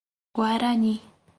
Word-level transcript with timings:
Guarani 0.35 0.95